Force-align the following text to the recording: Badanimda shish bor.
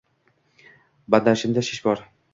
Badanimda 1.17 1.67
shish 1.69 1.87
bor. 1.89 2.07